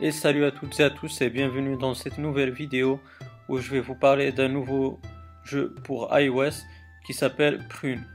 Et 0.00 0.12
salut 0.12 0.44
à 0.44 0.52
toutes 0.52 0.78
et 0.78 0.84
à 0.84 0.90
tous 0.90 1.22
et 1.22 1.28
bienvenue 1.28 1.76
dans 1.76 1.92
cette 1.92 2.18
nouvelle 2.18 2.52
vidéo 2.52 3.00
où 3.48 3.58
je 3.58 3.68
vais 3.68 3.80
vous 3.80 3.96
parler 3.96 4.30
d'un 4.30 4.46
nouveau 4.46 5.00
jeu 5.42 5.74
pour 5.82 6.16
iOS 6.16 6.62
qui 7.04 7.12
s'appelle 7.12 7.66
Prune. 7.68 8.06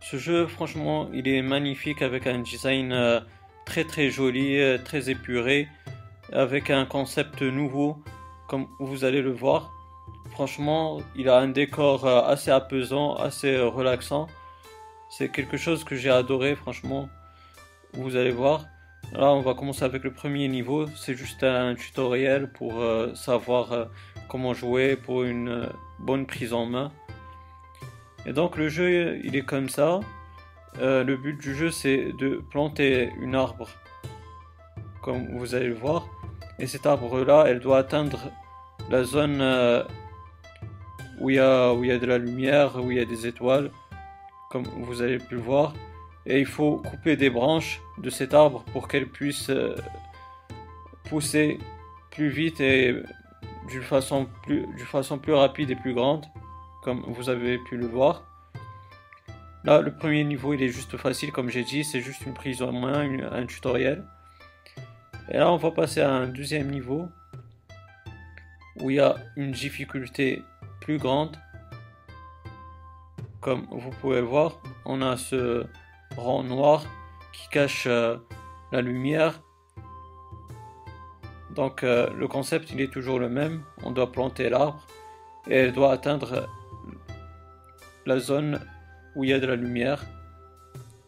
Ce 0.00 0.16
jeu 0.16 0.48
franchement 0.48 1.08
il 1.12 1.28
est 1.28 1.40
magnifique 1.40 2.02
avec 2.02 2.26
un 2.26 2.40
design 2.40 2.92
euh, 2.92 3.20
très 3.64 3.84
très 3.84 4.10
joli, 4.10 4.58
euh, 4.58 4.76
très 4.76 5.08
épuré, 5.08 5.68
avec 6.32 6.68
un 6.68 6.84
concept 6.84 7.42
nouveau 7.42 8.02
comme 8.48 8.66
vous 8.80 9.04
allez 9.04 9.22
le 9.22 9.30
voir. 9.30 9.70
Franchement 10.32 11.00
il 11.14 11.28
a 11.28 11.38
un 11.38 11.48
décor 11.48 12.06
euh, 12.06 12.22
assez 12.22 12.50
apaisant, 12.50 13.14
assez 13.14 13.56
relaxant. 13.56 14.26
C'est 15.10 15.30
quelque 15.30 15.56
chose 15.56 15.84
que 15.84 15.94
j'ai 15.94 16.10
adoré 16.10 16.56
franchement. 16.56 17.08
Vous 17.92 18.16
allez 18.16 18.32
voir. 18.32 18.64
Là, 19.12 19.32
on 19.32 19.40
va 19.40 19.54
commencer 19.54 19.84
avec 19.84 20.04
le 20.04 20.12
premier 20.12 20.46
niveau. 20.46 20.86
C'est 20.94 21.14
juste 21.14 21.42
un 21.42 21.74
tutoriel 21.74 22.48
pour 22.48 22.80
euh, 22.80 23.12
savoir 23.14 23.72
euh, 23.72 23.84
comment 24.28 24.54
jouer 24.54 24.94
pour 24.94 25.24
une 25.24 25.48
euh, 25.48 25.66
bonne 25.98 26.26
prise 26.26 26.52
en 26.52 26.66
main. 26.66 26.92
Et 28.24 28.32
donc, 28.32 28.56
le 28.56 28.68
jeu, 28.68 29.18
il 29.24 29.34
est 29.34 29.44
comme 29.44 29.68
ça. 29.68 29.98
le 30.80 31.16
but 31.16 31.40
du 31.40 31.56
jeu, 31.56 31.70
c'est 31.70 32.12
de 32.18 32.40
planter 32.50 33.12
une 33.20 33.34
arbre, 33.34 33.68
comme 35.02 35.36
vous 35.38 35.54
allez 35.56 35.68
le 35.68 35.74
voir. 35.74 36.06
Et 36.60 36.66
cet 36.66 36.86
arbre-là, 36.86 37.46
elle 37.48 37.58
doit 37.58 37.78
atteindre 37.78 38.30
la 38.90 39.02
zone 39.02 39.42
où 41.18 41.30
il 41.30 41.34
y, 41.34 41.38
y 41.38 41.40
a 41.40 41.98
de 41.98 42.06
la 42.06 42.18
lumière, 42.18 42.76
où 42.76 42.90
il 42.90 42.98
y 42.98 43.00
a 43.00 43.06
des 43.06 43.26
étoiles, 43.26 43.70
comme 44.50 44.64
vous 44.64 45.00
avez 45.02 45.18
pu 45.18 45.34
le 45.34 45.40
voir 45.40 45.72
et 46.30 46.38
il 46.38 46.46
faut 46.46 46.76
couper 46.76 47.16
des 47.16 47.28
branches 47.28 47.82
de 47.98 48.08
cet 48.08 48.34
arbre 48.34 48.64
pour 48.72 48.86
qu'elle 48.86 49.08
puisse 49.08 49.50
euh, 49.50 49.74
pousser 51.04 51.58
plus 52.12 52.28
vite 52.28 52.60
et 52.60 52.94
d'une 53.68 53.82
façon 53.82 54.28
plus, 54.44 54.64
façon 54.86 55.18
plus 55.18 55.34
rapide 55.34 55.72
et 55.72 55.74
plus 55.74 55.92
grande, 55.92 56.24
comme 56.84 57.02
vous 57.08 57.28
avez 57.30 57.58
pu 57.58 57.76
le 57.76 57.86
voir. 57.86 58.22
Là, 59.64 59.80
le 59.80 59.92
premier 59.92 60.22
niveau, 60.22 60.54
il 60.54 60.62
est 60.62 60.68
juste 60.68 60.96
facile, 60.96 61.32
comme 61.32 61.50
j'ai 61.50 61.64
dit, 61.64 61.82
c'est 61.82 62.00
juste 62.00 62.24
une 62.24 62.32
prise 62.32 62.62
en 62.62 62.72
main, 62.72 63.08
un 63.32 63.44
tutoriel. 63.46 64.04
Et 65.30 65.36
là, 65.36 65.50
on 65.50 65.56
va 65.56 65.72
passer 65.72 66.00
à 66.00 66.12
un 66.12 66.28
deuxième 66.28 66.70
niveau, 66.70 67.08
où 68.76 68.90
il 68.90 68.96
y 68.96 69.00
a 69.00 69.16
une 69.36 69.50
difficulté 69.50 70.42
plus 70.80 70.98
grande. 70.98 71.36
Comme 73.40 73.66
vous 73.70 73.90
pouvez 74.00 74.20
le 74.20 74.26
voir, 74.26 74.60
on 74.84 75.02
a 75.02 75.16
ce, 75.16 75.66
rond 76.16 76.42
noir 76.42 76.84
qui 77.32 77.48
cache 77.48 77.86
euh, 77.86 78.16
la 78.72 78.80
lumière. 78.80 79.40
Donc 81.54 81.82
euh, 81.82 82.08
le 82.16 82.28
concept 82.28 82.70
il 82.70 82.80
est 82.80 82.92
toujours 82.92 83.18
le 83.18 83.28
même. 83.28 83.62
On 83.82 83.90
doit 83.90 84.12
planter 84.12 84.48
l'arbre 84.48 84.86
et 85.48 85.56
elle 85.56 85.72
doit 85.72 85.92
atteindre 85.92 86.48
la 88.06 88.18
zone 88.18 88.60
où 89.16 89.24
il 89.24 89.30
y 89.30 89.32
a 89.32 89.40
de 89.40 89.46
la 89.46 89.56
lumière, 89.56 90.04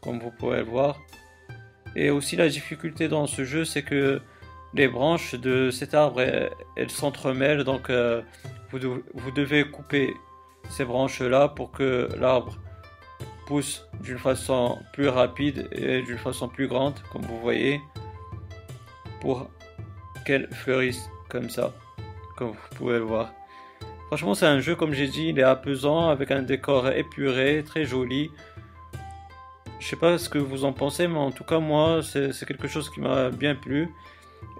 comme 0.03 0.19
vous 0.19 0.30
pouvez 0.30 0.58
le 0.58 0.64
voir. 0.64 0.98
Et 1.95 2.11
aussi 2.11 2.36
la 2.36 2.48
difficulté 2.48 3.08
dans 3.08 3.27
ce 3.27 3.45
jeu, 3.45 3.64
c'est 3.64 3.83
que 3.83 4.20
les 4.75 4.89
branches 4.89 5.34
de 5.34 5.70
cet 5.70 5.95
arbre, 5.95 6.20
elles, 6.20 6.91
s'entremêlent, 6.91 7.64
donc 7.64 7.91
euh, 7.91 8.23
vous, 8.70 8.78
vous 9.14 9.30
devez 9.33 9.70
couper 9.70 10.14
ces 10.70 10.84
branches-là 10.84 11.48
pour 11.48 11.70
que 11.73 12.08
l'arbre 12.19 12.56
pousse 13.53 13.86
d'une 14.00 14.17
façon 14.17 14.78
plus 14.95 15.08
rapide 15.08 15.69
et 15.72 16.00
d'une 16.00 16.17
façon 16.17 16.48
plus 16.48 16.69
grande, 16.69 16.95
comme 17.12 17.20
vous 17.20 17.39
voyez, 17.39 17.83
pour 19.20 19.50
qu'elle 20.25 20.48
fleurisse 20.53 21.11
comme 21.28 21.50
ça, 21.50 21.70
comme 22.39 22.53
vous 22.53 22.77
pouvez 22.77 22.95
le 22.95 23.05
voir. 23.05 23.30
Franchement, 24.07 24.33
c'est 24.33 24.46
un 24.46 24.61
jeu, 24.61 24.74
comme 24.74 24.95
j'ai 24.95 25.07
dit, 25.07 25.29
il 25.29 25.39
est 25.39 25.42
apaisant, 25.42 26.08
avec 26.08 26.30
un 26.30 26.41
décor 26.41 26.89
épuré, 26.89 27.62
très 27.62 27.85
joli. 27.85 28.30
Je 29.80 29.86
sais 29.86 29.96
pas 29.96 30.17
ce 30.17 30.30
que 30.30 30.39
vous 30.39 30.64
en 30.64 30.73
pensez, 30.73 31.07
mais 31.07 31.18
en 31.18 31.30
tout 31.30 31.45
cas, 31.45 31.58
moi, 31.58 32.01
c'est 32.02 32.46
quelque 32.46 32.68
chose 32.68 32.89
qui 32.89 33.02
m'a 33.02 33.29
bien 33.29 33.55
plu. 33.55 33.91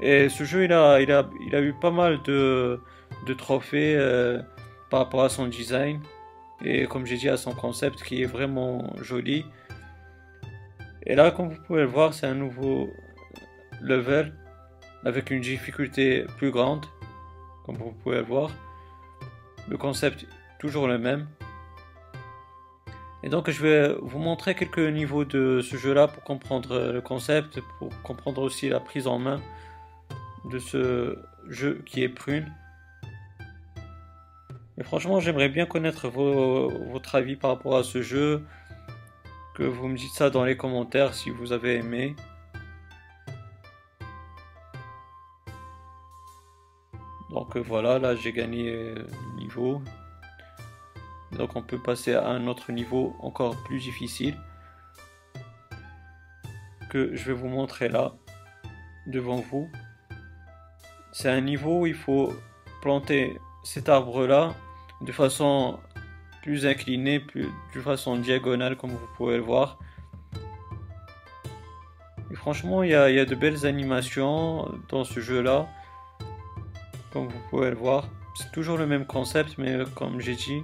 Et 0.03 0.29
ce 0.29 0.45
jeu, 0.45 0.65
il 0.65 0.73
a, 0.75 1.01
il 1.01 1.11
a, 1.11 1.27
il 1.47 1.57
a 1.57 1.63
eu 1.63 1.73
pas 1.73 1.91
mal 1.91 2.21
de, 2.25 2.79
trophées 3.39 3.97
euh, 3.97 4.43
par 4.91 5.01
rapport 5.01 5.23
à 5.23 5.31
son 5.31 5.47
design 5.47 5.99
et 6.65 6.87
comme 6.87 7.07
j'ai 7.07 7.17
dit 7.17 7.29
à 7.29 7.37
son 7.37 7.53
concept 7.53 8.03
qui 8.03 8.23
est 8.23 8.27
vraiment 8.27 8.95
joli. 9.01 9.45
Et 11.05 11.15
là, 11.15 11.31
comme 11.31 11.49
vous 11.49 11.61
pouvez 11.63 11.81
le 11.81 11.89
voir, 11.89 12.15
c'est 12.15 12.27
un 12.27 12.35
nouveau 12.35 12.89
level 13.81 14.33
avec 15.05 15.31
une 15.31 15.41
difficulté 15.41 16.25
plus 16.39 16.53
grande, 16.53 16.87
comme 17.67 17.77
vous 17.77 17.93
pouvez 18.03 18.19
le 18.19 18.23
voir. 18.23 18.51
Le 19.69 19.77
concept 19.77 20.27
toujours 20.59 20.87
le 20.87 20.99
même. 20.99 21.27
Et 23.25 23.29
donc 23.29 23.51
je 23.51 23.63
vais 23.63 23.95
vous 24.01 24.19
montrer 24.19 24.55
quelques 24.55 24.79
niveaux 24.79 25.25
de 25.25 25.61
ce 25.61 25.77
jeu-là 25.77 26.09
pour 26.09 26.23
comprendre 26.25 26.93
le 26.93 27.01
concept, 27.01 27.61
pour 27.79 27.91
comprendre 28.03 28.43
aussi 28.43 28.69
la 28.69 28.81
prise 28.81 29.07
en 29.07 29.19
main 29.19 29.41
de 30.51 30.59
ce 30.59 31.19
jeu 31.49 31.83
qui 31.87 32.03
est 32.03 32.09
prune 32.09 32.53
franchement, 34.81 35.21
j'aimerais 35.21 35.49
bien 35.49 35.67
connaître 35.67 36.09
votre 36.09 37.15
avis 37.15 37.37
par 37.37 37.51
rapport 37.51 37.77
à 37.77 37.85
ce 37.85 38.01
jeu. 38.03 38.45
Que 39.55 39.65
vous 39.65 39.87
me 39.87 39.97
dites 39.97 40.15
ça 40.15 40.31
dans 40.31 40.45
les 40.45 40.57
commentaires 40.57 41.13
si 41.13 41.29
vous 41.29 41.53
avez 41.53 41.77
aimé. 41.77 42.17
Donc 47.29 47.57
voilà, 47.57 47.99
là 47.99 48.15
j'ai 48.15 48.33
gagné 48.33 48.95
le 48.95 49.07
niveau. 49.37 49.83
Donc 51.33 51.57
on 51.57 51.63
peut 51.63 51.79
passer 51.79 52.15
à 52.15 52.29
un 52.29 52.47
autre 52.47 52.73
niveau 52.73 53.15
encore 53.21 53.57
plus 53.65 53.79
difficile. 53.79 54.37
Que 56.91 57.15
je 57.15 57.25
vais 57.25 57.33
vous 57.33 57.49
montrer 57.49 57.89
là, 57.89 58.15
devant 59.07 59.37
vous. 59.37 59.71
C'est 61.13 61.31
un 61.31 61.41
niveau 61.41 61.81
où 61.81 61.87
il 61.87 61.95
faut 61.95 62.33
planter 62.81 63.39
cet 63.63 63.89
arbre 63.89 64.27
là 64.27 64.55
de 65.01 65.13
façon 65.13 65.79
plus 66.43 66.67
inclinée, 66.67 67.21
plus, 67.21 67.49
de 67.75 67.81
façon 67.81 68.17
diagonale 68.17 68.77
comme 68.77 68.91
vous 68.91 69.09
pouvez 69.17 69.37
le 69.37 69.43
voir. 69.43 69.79
Et 72.31 72.35
franchement, 72.35 72.83
il 72.83 72.91
y, 72.91 72.95
a, 72.95 73.25
de 73.25 73.35
belles 73.35 73.67
animations 73.67 74.73
dans 74.89 75.05
ce 75.05 75.21
jeu-là, 75.21 75.69
comme 77.13 77.29
vous 77.29 77.41
pouvez 77.51 77.71
le 77.71 77.77
voir. 77.77 78.09
C'est 78.35 78.51
toujours 78.53 78.79
le 78.79 78.87
même 78.87 79.07
concept, 79.07 79.59
mais 79.59 79.79
comme 79.95 80.21
j'ai 80.21 80.35
dit, 80.35 80.63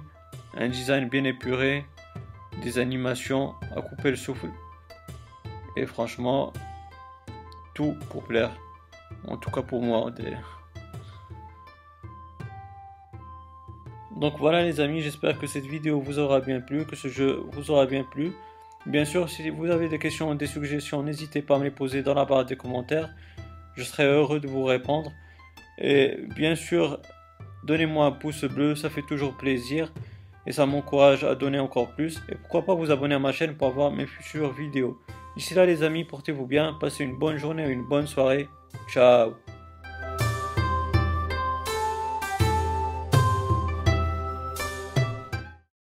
un 0.57 0.67
design 0.67 1.07
bien 1.09 1.23
épuré, 1.23 1.85
des 2.63 2.79
animations 2.79 3.53
à 3.75 3.81
couper 3.81 4.09
le 4.09 4.17
souffle. 4.17 4.49
Et 5.77 5.85
franchement, 5.85 6.51
tout 7.75 7.95
pour 8.09 8.23
plaire. 8.23 8.51
En 9.27 9.37
tout 9.37 9.51
cas 9.51 9.61
pour 9.61 9.81
moi. 9.81 10.11
Donc 14.15 14.33
voilà 14.39 14.63
les 14.63 14.79
amis, 14.79 15.01
j'espère 15.01 15.37
que 15.37 15.47
cette 15.47 15.65
vidéo 15.65 15.99
vous 15.99 16.19
aura 16.19 16.39
bien 16.39 16.61
plu, 16.61 16.85
que 16.85 16.95
ce 16.95 17.07
jeu 17.07 17.43
vous 17.51 17.71
aura 17.71 17.85
bien 17.85 18.03
plu. 18.03 18.31
Bien 18.85 19.05
sûr, 19.05 19.29
si 19.29 19.49
vous 19.49 19.69
avez 19.69 19.89
des 19.89 19.99
questions 19.99 20.29
ou 20.29 20.35
des 20.35 20.47
suggestions, 20.47 21.03
n'hésitez 21.03 21.41
pas 21.41 21.55
à 21.55 21.59
me 21.59 21.65
les 21.65 21.71
poser 21.71 22.01
dans 22.01 22.13
la 22.13 22.25
barre 22.25 22.45
des 22.45 22.55
commentaires. 22.55 23.09
Je 23.75 23.83
serai 23.83 24.05
heureux 24.05 24.39
de 24.39 24.47
vous 24.47 24.63
répondre. 24.63 25.11
Et 25.77 26.17
bien 26.35 26.55
sûr, 26.55 26.99
donnez-moi 27.63 28.05
un 28.05 28.11
pouce 28.11 28.45
bleu, 28.45 28.75
ça 28.75 28.89
fait 28.89 29.03
toujours 29.03 29.33
plaisir. 29.37 29.91
Et 30.47 30.51
ça 30.51 30.65
m'encourage 30.65 31.23
à 31.23 31.35
donner 31.35 31.59
encore 31.59 31.93
plus. 31.93 32.21
Et 32.29 32.35
pourquoi 32.35 32.65
pas 32.65 32.73
vous 32.73 32.91
abonner 32.91 33.15
à 33.15 33.19
ma 33.19 33.31
chaîne 33.31 33.55
pour 33.55 33.69
voir 33.71 33.91
mes 33.91 34.07
futures 34.07 34.51
vidéos. 34.51 34.99
D'ici 35.35 35.53
là 35.53 35.65
les 35.65 35.83
amis, 35.83 36.05
portez-vous 36.05 36.47
bien, 36.47 36.73
passez 36.79 37.03
une 37.03 37.17
bonne 37.17 37.37
journée, 37.37 37.69
une 37.69 37.83
bonne 37.83 38.07
soirée. 38.07 38.47
Ciao 38.91 39.33